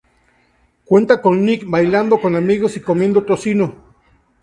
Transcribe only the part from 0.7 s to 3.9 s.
Cuenta con Nick bailando con amigos y comiendo tocino.